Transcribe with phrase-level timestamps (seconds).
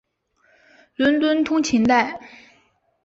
[0.95, 2.19] 伦敦通勤带。